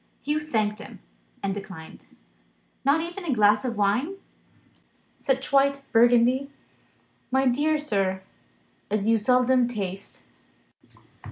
Hugh 0.23 0.39
thanked 0.39 0.79
him, 0.79 0.99
and 1.43 1.53
declined. 1.53 2.07
"Not 2.83 3.01
even 3.01 3.23
a 3.23 3.33
glass 3.35 3.63
of 3.63 3.77
wine? 3.77 4.15
Such 5.19 5.51
white 5.51 5.83
Burgundy, 5.91 6.49
my 7.29 7.47
dear 7.47 7.77
sir, 7.77 8.23
as 8.89 9.07
you 9.07 9.19
seldom 9.19 9.67
taste." 9.67 10.23